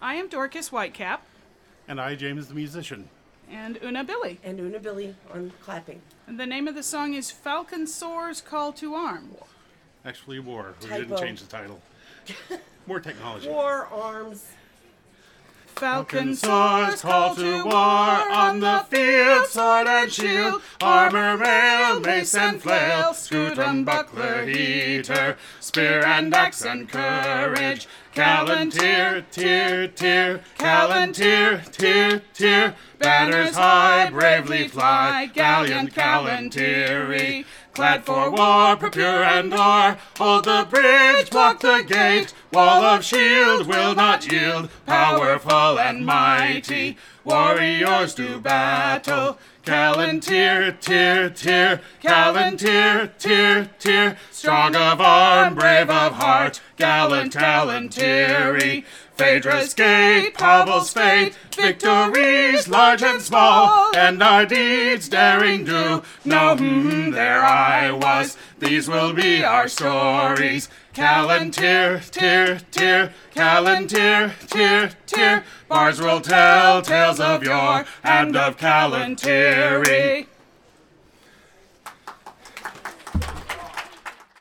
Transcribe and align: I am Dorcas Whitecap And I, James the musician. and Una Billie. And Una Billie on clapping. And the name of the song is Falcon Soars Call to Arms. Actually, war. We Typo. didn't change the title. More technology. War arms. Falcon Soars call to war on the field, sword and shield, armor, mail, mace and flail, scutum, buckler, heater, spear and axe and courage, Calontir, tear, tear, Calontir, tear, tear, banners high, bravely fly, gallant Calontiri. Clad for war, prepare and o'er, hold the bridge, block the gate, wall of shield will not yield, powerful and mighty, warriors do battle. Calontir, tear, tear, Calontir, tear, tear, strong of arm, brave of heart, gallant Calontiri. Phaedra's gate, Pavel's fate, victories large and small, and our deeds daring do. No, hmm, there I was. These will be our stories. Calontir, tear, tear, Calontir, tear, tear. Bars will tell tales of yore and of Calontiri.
I 0.00 0.14
am 0.16 0.28
Dorcas 0.28 0.70
Whitecap 0.70 1.18
And 1.88 2.00
I, 2.00 2.14
James 2.14 2.48
the 2.48 2.54
musician. 2.54 3.08
and 3.50 3.78
Una 3.82 4.04
Billie. 4.04 4.38
And 4.44 4.58
Una 4.60 4.78
Billie 4.78 5.14
on 5.32 5.52
clapping. 5.62 6.00
And 6.26 6.38
the 6.38 6.46
name 6.46 6.68
of 6.68 6.74
the 6.74 6.82
song 6.82 7.14
is 7.14 7.30
Falcon 7.30 7.86
Soars 7.86 8.40
Call 8.40 8.72
to 8.74 8.94
Arms. 8.94 9.34
Actually, 10.04 10.38
war. 10.40 10.74
We 10.82 10.88
Typo. 10.88 11.02
didn't 11.02 11.18
change 11.18 11.40
the 11.40 11.46
title. 11.48 11.80
More 12.86 13.00
technology. 13.00 13.48
War 13.48 13.86
arms. 13.92 14.46
Falcon 15.76 16.34
Soars 16.34 17.02
call 17.02 17.34
to 17.34 17.62
war 17.64 17.74
on 17.74 18.60
the 18.60 18.86
field, 18.88 19.44
sword 19.46 19.86
and 19.86 20.10
shield, 20.10 20.62
armor, 20.80 21.36
mail, 21.36 22.00
mace 22.00 22.34
and 22.34 22.62
flail, 22.62 23.12
scutum, 23.12 23.84
buckler, 23.84 24.46
heater, 24.46 25.36
spear 25.60 26.02
and 26.02 26.34
axe 26.34 26.64
and 26.64 26.88
courage, 26.88 27.86
Calontir, 28.14 29.24
tear, 29.30 29.88
tear, 29.88 30.40
Calontir, 30.58 31.70
tear, 31.70 32.22
tear, 32.32 32.74
banners 32.98 33.56
high, 33.56 34.10
bravely 34.10 34.68
fly, 34.68 35.30
gallant 35.32 35.94
Calontiri. 35.94 37.44
Clad 37.74 38.04
for 38.06 38.30
war, 38.30 38.76
prepare 38.76 39.22
and 39.22 39.52
o'er, 39.52 39.98
hold 40.16 40.44
the 40.46 40.66
bridge, 40.70 41.28
block 41.28 41.60
the 41.60 41.84
gate, 41.86 42.32
wall 42.50 42.82
of 42.82 43.04
shield 43.04 43.66
will 43.66 43.94
not 43.94 44.32
yield, 44.32 44.70
powerful 44.86 45.78
and 45.78 46.06
mighty, 46.06 46.96
warriors 47.22 48.14
do 48.14 48.40
battle. 48.40 49.38
Calontir, 49.66 50.80
tear, 50.80 51.28
tear, 51.28 51.80
Calontir, 52.00 53.10
tear, 53.18 53.68
tear, 53.80 54.16
strong 54.30 54.76
of 54.76 55.00
arm, 55.00 55.56
brave 55.56 55.90
of 55.90 56.12
heart, 56.12 56.60
gallant 56.76 57.34
Calontiri. 57.34 58.84
Phaedra's 59.16 59.72
gate, 59.72 60.34
Pavel's 60.34 60.92
fate, 60.92 61.34
victories 61.54 62.68
large 62.68 63.02
and 63.02 63.22
small, 63.22 63.96
and 63.96 64.22
our 64.22 64.44
deeds 64.44 65.08
daring 65.08 65.64
do. 65.64 66.02
No, 66.24 66.54
hmm, 66.54 67.10
there 67.12 67.42
I 67.42 67.92
was. 67.92 68.36
These 68.58 68.88
will 68.88 69.14
be 69.14 69.42
our 69.42 69.68
stories. 69.68 70.68
Calontir, 70.92 72.08
tear, 72.10 72.60
tear, 72.70 73.12
Calontir, 73.34 74.32
tear, 74.48 74.90
tear. 75.06 75.44
Bars 75.68 76.00
will 76.00 76.20
tell 76.20 76.82
tales 76.82 77.20
of 77.20 77.42
yore 77.42 77.86
and 78.02 78.36
of 78.36 78.56
Calontiri. 78.58 80.26